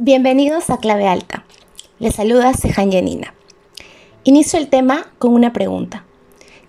Bienvenidos 0.00 0.70
a 0.70 0.76
Clave 0.76 1.08
Alta. 1.08 1.44
Les 1.98 2.14
saluda 2.14 2.54
Sejan 2.54 2.92
Yanina. 2.92 3.34
Inicio 4.22 4.60
el 4.60 4.68
tema 4.68 5.10
con 5.18 5.34
una 5.34 5.52
pregunta. 5.52 6.04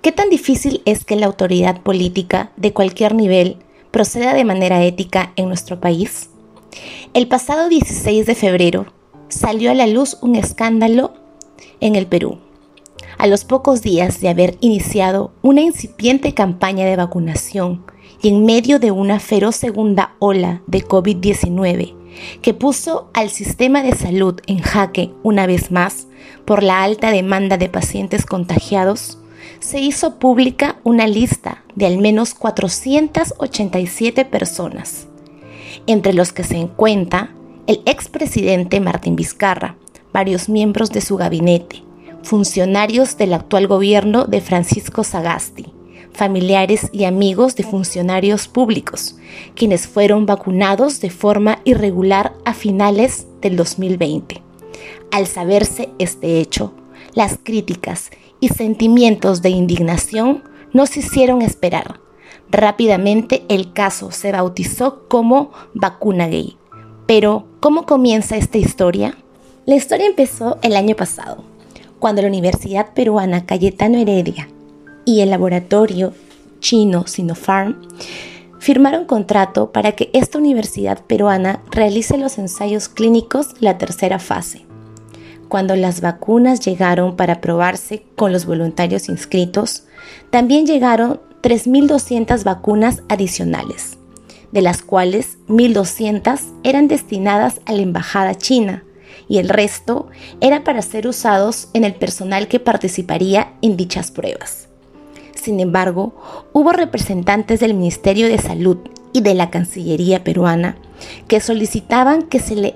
¿Qué 0.02 0.12
tan 0.12 0.32
difícil 0.32 0.82
es 0.86 1.06
que 1.06 1.16
la 1.16 1.28
autoridad 1.28 1.84
política 1.84 2.52
de 2.58 2.74
cualquier 2.74 3.14
nivel 3.14 3.58
proceda 3.92 4.34
de 4.34 4.46
manera 4.46 4.84
ética 4.84 5.32
en 5.36 5.48
nuestro 5.48 5.80
país? 5.80 6.32
El 7.14 7.28
pasado 7.28 7.70
16 7.70 8.26
de 8.26 8.34
febrero 8.34 8.88
salió 9.28 9.70
a 9.70 9.76
la 9.76 9.86
luz 9.86 10.18
un 10.24 10.36
escándalo 10.36 11.14
en 11.82 11.96
el 11.96 12.08
Perú. 12.08 12.40
A 13.20 13.28
los 13.28 13.46
pocos 13.46 13.84
días 13.84 14.22
de 14.22 14.30
haber 14.30 14.58
iniciado 14.60 15.34
una 15.44 15.62
incipiente 15.62 16.34
campaña 16.34 16.88
de 16.88 16.96
vacunación 16.96 17.86
y 18.24 18.30
en 18.30 18.44
medio 18.44 18.80
de 18.80 18.90
una 18.90 19.20
feroz 19.20 19.56
segunda 19.56 20.16
ola 20.18 20.64
de 20.66 20.84
COVID-19 20.84 21.99
que 22.42 22.54
puso 22.54 23.10
al 23.14 23.30
sistema 23.30 23.84
de 23.84 23.96
salud 23.96 24.40
en 24.48 24.60
jaque 24.60 25.12
una 25.24 25.46
vez 25.46 25.72
más 25.72 26.08
por 26.46 26.64
la 26.64 26.84
alta 26.84 27.12
demanda 27.12 27.58
de 27.58 27.70
pacientes 27.70 28.26
contagiados, 28.26 29.20
se 29.60 29.80
hizo 29.80 30.20
pública 30.20 30.78
una 30.84 31.08
lista 31.08 31.64
de 31.76 31.86
al 31.86 31.98
menos 31.98 32.34
487 32.34 34.26
personas, 34.26 35.08
entre 35.88 36.14
los 36.14 36.34
que 36.34 36.44
se 36.44 36.58
encuentra 36.58 37.34
el 37.68 37.82
expresidente 37.86 38.80
Martín 38.80 39.16
Vizcarra, 39.16 39.76
varios 40.12 40.50
miembros 40.50 40.92
de 40.92 41.02
su 41.02 41.18
gabinete, 41.18 41.84
funcionarios 42.24 43.18
del 43.18 43.34
actual 43.34 43.68
gobierno 43.68 44.26
de 44.26 44.42
Francisco 44.42 45.04
Sagasti, 45.04 45.68
familiares 46.20 46.90
y 46.92 47.06
amigos 47.06 47.56
de 47.56 47.64
funcionarios 47.64 48.50
públicos, 48.50 49.16
quienes 49.56 49.88
fueron 49.88 50.26
vacunados 50.26 51.00
de 51.00 51.10
forma 51.10 51.62
irregular 51.64 52.34
a 52.44 52.54
finales 52.54 53.26
del 53.40 53.56
2020. 53.56 54.42
Al 55.12 55.28
saberse 55.28 55.88
este 55.98 56.42
hecho, 56.42 56.74
las 57.14 57.40
críticas 57.42 58.12
y 58.42 58.50
sentimientos 58.50 59.42
de 59.42 59.52
indignación 59.52 60.44
no 60.74 60.88
se 60.88 61.00
hicieron 61.00 61.42
esperar. 61.42 62.02
Rápidamente 62.52 63.44
el 63.48 63.72
caso 63.72 64.12
se 64.12 64.34
bautizó 64.34 65.08
como 65.08 65.52
vacuna 65.74 66.28
gay. 66.28 66.58
Pero, 67.08 67.46
¿cómo 67.62 67.86
comienza 67.86 68.36
esta 68.36 68.58
historia? 68.58 69.18
La 69.66 69.76
historia 69.76 70.08
empezó 70.08 70.58
el 70.64 70.76
año 70.76 70.98
pasado, 70.98 71.46
cuando 71.98 72.22
la 72.22 72.28
Universidad 72.28 72.94
Peruana 72.94 73.46
Cayetano 73.46 73.98
Heredia 73.98 74.50
y 75.06 75.22
el 75.22 75.30
laboratorio 75.30 76.14
chino 76.60 77.08
Sinopharm 77.08 77.78
firmaron 78.60 79.06
contrato 79.06 79.72
para 79.72 79.94
que 79.94 80.10
esta 80.14 80.38
universidad 80.38 81.04
peruana 81.06 81.62
realice 81.72 82.18
los 82.18 82.38
ensayos 82.38 82.90
clínicos 82.90 83.56
la 83.60 83.78
tercera 83.78 84.20
fase. 84.20 84.66
Cuando 85.48 85.76
las 85.76 86.02
vacunas 86.02 86.60
llegaron 86.60 87.16
para 87.16 87.42
probarse 87.42 88.04
con 88.16 88.32
los 88.32 88.46
voluntarios 88.46 89.10
inscritos, 89.10 89.86
también 90.30 90.68
llegaron 90.68 91.22
3.200 91.42 92.44
vacunas 92.44 93.02
adicionales, 93.08 93.98
de 94.52 94.62
las 94.62 94.84
cuales 94.84 95.40
1.200 95.48 96.40
eran 96.64 96.88
destinadas 96.88 97.62
a 97.66 97.74
la 97.74 97.82
Embajada 97.82 98.36
China 98.36 98.84
y 99.28 99.38
el 99.38 99.48
resto 99.48 100.10
era 100.42 100.64
para 100.64 100.82
ser 100.82 101.08
usados 101.08 101.70
en 101.74 101.84
el 101.86 101.96
personal 101.96 102.48
que 102.48 102.60
participaría 102.60 103.54
en 103.62 103.78
dichas 103.78 104.12
pruebas. 104.12 104.59
Sin 105.50 105.60
embargo, 105.60 106.14
hubo 106.54 106.74
representantes 106.74 107.60
del 107.60 107.74
Ministerio 107.74 108.28
de 108.28 108.38
Salud 108.38 108.78
y 109.14 109.22
de 109.22 109.34
la 109.34 109.50
Cancillería 109.50 110.24
peruana 110.24 110.78
que 111.28 111.42
solicitaban 111.42 112.22
que 112.22 112.40
se 112.40 112.56
le 112.56 112.76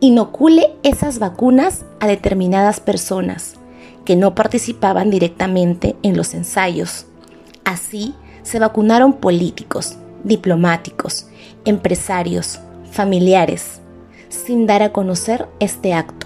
inocule 0.00 0.70
esas 0.82 1.18
vacunas 1.18 1.84
a 2.00 2.06
determinadas 2.06 2.80
personas 2.80 3.56
que 4.06 4.16
no 4.16 4.34
participaban 4.34 5.10
directamente 5.10 5.96
en 6.02 6.16
los 6.16 6.32
ensayos. 6.32 7.04
Así, 7.66 8.14
se 8.42 8.58
vacunaron 8.58 9.12
políticos, 9.12 9.98
diplomáticos, 10.22 11.26
empresarios, 11.66 12.58
familiares, 12.90 13.82
sin 14.30 14.66
dar 14.66 14.82
a 14.82 14.92
conocer 14.92 15.46
este 15.60 15.92
acto. 15.92 16.23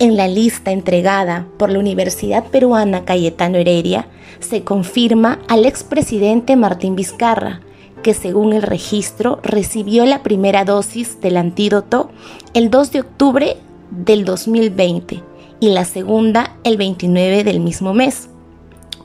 En 0.00 0.16
la 0.16 0.28
lista 0.28 0.70
entregada 0.70 1.46
por 1.58 1.68
la 1.70 1.78
Universidad 1.78 2.46
Peruana 2.46 3.04
Cayetano 3.04 3.58
Heredia 3.58 4.06
se 4.38 4.64
confirma 4.64 5.40
al 5.46 5.66
expresidente 5.66 6.56
Martín 6.56 6.96
Vizcarra, 6.96 7.60
que 8.02 8.14
según 8.14 8.54
el 8.54 8.62
registro 8.62 9.40
recibió 9.42 10.06
la 10.06 10.22
primera 10.22 10.64
dosis 10.64 11.20
del 11.20 11.36
antídoto 11.36 12.08
el 12.54 12.70
2 12.70 12.92
de 12.92 13.00
octubre 13.00 13.56
del 13.90 14.24
2020 14.24 15.22
y 15.60 15.68
la 15.68 15.84
segunda 15.84 16.56
el 16.64 16.78
29 16.78 17.44
del 17.44 17.60
mismo 17.60 17.92
mes, 17.92 18.30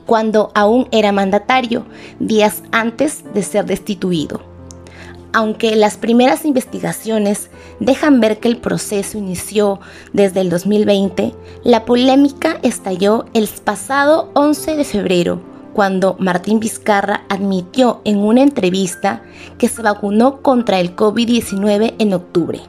cuando 0.06 0.50
aún 0.54 0.88
era 0.92 1.12
mandatario, 1.12 1.84
días 2.20 2.62
antes 2.72 3.22
de 3.34 3.42
ser 3.42 3.66
destituido 3.66 4.55
aunque 5.36 5.76
las 5.76 5.98
primeras 5.98 6.46
investigaciones 6.46 7.50
dejan 7.78 8.20
ver 8.20 8.40
que 8.40 8.48
el 8.48 8.56
proceso 8.56 9.18
inició 9.18 9.80
desde 10.14 10.40
el 10.40 10.48
2020, 10.48 11.34
la 11.62 11.84
polémica 11.84 12.58
estalló 12.62 13.26
el 13.34 13.46
pasado 13.62 14.30
11 14.32 14.76
de 14.76 14.84
febrero, 14.84 15.42
cuando 15.74 16.16
Martín 16.18 16.58
Vizcarra 16.58 17.26
admitió 17.28 18.00
en 18.04 18.16
una 18.16 18.40
entrevista 18.40 19.24
que 19.58 19.68
se 19.68 19.82
vacunó 19.82 20.40
contra 20.40 20.80
el 20.80 20.96
COVID-19 20.96 21.96
en 21.98 22.14
octubre, 22.14 22.62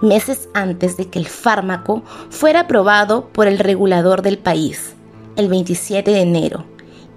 meses 0.00 0.48
antes 0.54 0.96
de 0.96 1.10
que 1.10 1.18
el 1.18 1.26
fármaco 1.26 2.02
fuera 2.30 2.60
aprobado 2.60 3.28
por 3.28 3.46
el 3.46 3.58
regulador 3.58 4.22
del 4.22 4.38
país, 4.38 4.94
el 5.36 5.48
27 5.48 6.10
de 6.10 6.20
enero 6.22 6.75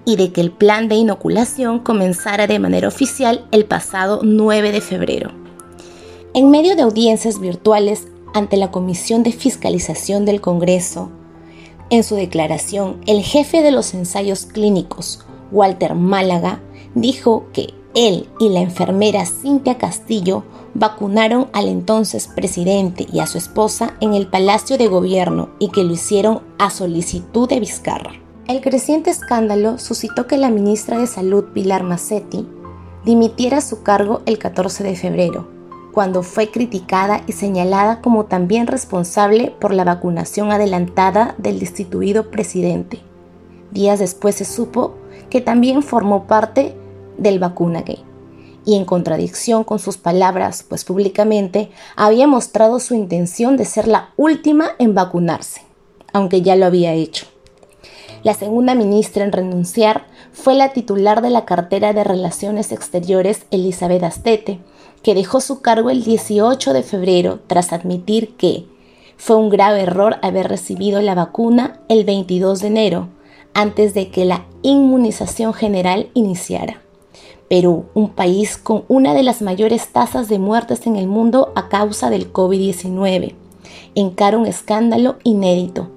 y 0.09 0.15
de 0.15 0.31
que 0.31 0.41
el 0.41 0.49
plan 0.49 0.89
de 0.89 0.95
inoculación 0.95 1.77
comenzara 1.77 2.47
de 2.47 2.57
manera 2.57 2.87
oficial 2.87 3.45
el 3.51 3.65
pasado 3.65 4.21
9 4.23 4.71
de 4.71 4.81
febrero. 4.81 5.29
En 6.33 6.49
medio 6.49 6.75
de 6.75 6.81
audiencias 6.81 7.39
virtuales 7.39 8.07
ante 8.33 8.57
la 8.57 8.71
Comisión 8.71 9.21
de 9.21 9.31
Fiscalización 9.31 10.25
del 10.25 10.41
Congreso, 10.41 11.11
en 11.91 12.03
su 12.03 12.15
declaración, 12.15 12.97
el 13.05 13.21
jefe 13.21 13.61
de 13.61 13.69
los 13.69 13.93
ensayos 13.93 14.47
clínicos, 14.47 15.25
Walter 15.51 15.93
Málaga, 15.93 16.59
dijo 16.95 17.45
que 17.53 17.75
él 17.93 18.27
y 18.39 18.49
la 18.49 18.61
enfermera 18.61 19.27
Cintia 19.27 19.77
Castillo 19.77 20.43
vacunaron 20.73 21.49
al 21.53 21.67
entonces 21.67 22.27
presidente 22.27 23.05
y 23.13 23.19
a 23.19 23.27
su 23.27 23.37
esposa 23.37 23.95
en 24.01 24.15
el 24.15 24.25
Palacio 24.25 24.79
de 24.79 24.87
Gobierno 24.87 25.49
y 25.59 25.69
que 25.69 25.83
lo 25.83 25.93
hicieron 25.93 26.41
a 26.57 26.71
solicitud 26.71 27.47
de 27.47 27.59
Vizcarra. 27.59 28.28
El 28.49 28.61
creciente 28.61 29.11
escándalo 29.11 29.77
suscitó 29.77 30.25
que 30.25 30.35
la 30.35 30.49
ministra 30.49 30.97
de 30.97 31.05
Salud, 31.05 31.49
Pilar 31.53 31.83
Massetti, 31.83 32.47
dimitiera 33.05 33.61
su 33.61 33.83
cargo 33.83 34.23
el 34.25 34.39
14 34.39 34.83
de 34.83 34.95
febrero, 34.95 35.47
cuando 35.93 36.23
fue 36.23 36.49
criticada 36.49 37.21
y 37.27 37.33
señalada 37.33 38.01
como 38.01 38.25
también 38.25 38.65
responsable 38.65 39.53
por 39.59 39.71
la 39.71 39.83
vacunación 39.83 40.51
adelantada 40.51 41.35
del 41.37 41.59
destituido 41.59 42.31
presidente. 42.31 43.01
Días 43.69 43.99
después 43.99 44.33
se 44.33 44.45
supo 44.45 44.95
que 45.29 45.41
también 45.41 45.83
formó 45.83 46.25
parte 46.25 46.75
del 47.19 47.37
vacunagate 47.37 47.99
y 48.65 48.77
en 48.77 48.85
contradicción 48.85 49.63
con 49.63 49.77
sus 49.77 49.97
palabras, 49.97 50.65
pues 50.67 50.85
públicamente 50.85 51.69
había 51.95 52.25
mostrado 52.25 52.79
su 52.79 52.95
intención 52.95 53.57
de 53.57 53.65
ser 53.65 53.87
la 53.87 54.09
última 54.17 54.69
en 54.79 54.95
vacunarse, 54.95 55.61
aunque 56.13 56.41
ya 56.41 56.55
lo 56.55 56.65
había 56.65 56.93
hecho. 56.93 57.27
La 58.21 58.33
segunda 58.33 58.75
ministra 58.75 59.23
en 59.23 59.31
renunciar 59.31 60.05
fue 60.33 60.53
la 60.53 60.73
titular 60.73 61.21
de 61.21 61.29
la 61.29 61.45
cartera 61.45 61.93
de 61.93 62.03
Relaciones 62.03 62.73
Exteriores, 62.73 63.45
Elizabeth 63.49 64.03
Astete, 64.03 64.59
que 65.03 65.15
dejó 65.15 65.39
su 65.39 65.61
cargo 65.61 65.89
el 65.89 66.03
18 66.03 66.73
de 66.73 66.83
febrero 66.83 67.39
tras 67.47 67.71
admitir 67.71 68.35
que 68.35 68.65
fue 69.15 69.37
un 69.37 69.49
grave 69.49 69.81
error 69.81 70.17
haber 70.21 70.49
recibido 70.49 71.01
la 71.01 71.15
vacuna 71.15 71.79
el 71.87 72.03
22 72.03 72.59
de 72.59 72.67
enero, 72.67 73.07
antes 73.53 73.93
de 73.93 74.09
que 74.09 74.25
la 74.25 74.45
inmunización 74.63 75.53
general 75.53 76.09
iniciara. 76.13 76.81
Perú, 77.49 77.85
un 77.93 78.09
país 78.09 78.57
con 78.57 78.83
una 78.89 79.13
de 79.13 79.23
las 79.23 79.41
mayores 79.41 79.87
tasas 79.87 80.27
de 80.27 80.39
muertes 80.39 80.85
en 80.87 80.97
el 80.97 81.07
mundo 81.07 81.53
a 81.55 81.69
causa 81.69 82.09
del 82.09 82.31
COVID-19, 82.33 83.33
encara 83.95 84.37
un 84.37 84.45
escándalo 84.45 85.17
inédito 85.23 85.88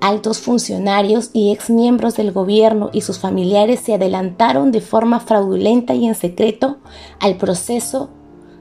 Altos 0.00 0.38
funcionarios 0.38 1.30
y 1.34 1.52
exmiembros 1.52 2.16
del 2.16 2.32
gobierno 2.32 2.88
y 2.92 3.02
sus 3.02 3.18
familiares 3.18 3.80
se 3.80 3.94
adelantaron 3.94 4.72
de 4.72 4.80
forma 4.80 5.20
fraudulenta 5.20 5.94
y 5.94 6.06
en 6.06 6.14
secreto 6.14 6.78
al 7.18 7.36
proceso 7.36 8.08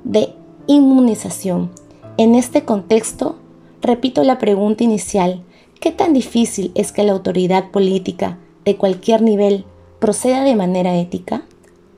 de 0.04 0.34
inmunización. 0.68 1.72
En 2.18 2.36
este 2.36 2.66
contexto, 2.66 3.38
repito 3.82 4.24
la 4.24 4.38
pregunta 4.38 4.84
inicial, 4.84 5.44
¿qué 5.80 5.92
tan 5.92 6.12
difícil 6.12 6.72
es 6.76 6.92
que 6.92 7.04
la 7.04 7.14
autoridad 7.14 7.72
política 7.72 8.38
de 8.66 8.76
cualquier 8.76 9.22
nivel 9.22 9.64
proceda 10.00 10.44
de 10.44 10.56
manera 10.56 10.98
ética? 10.98 11.46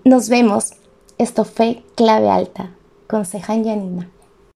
Nos 0.06 0.30
vemos. 0.30 0.74
Esto 1.18 1.46
fue 1.46 1.84
Clave 1.96 2.30
Alta 2.30 2.76
con 3.08 3.26
Sejan 3.26 3.64
Yanina. 3.64 4.10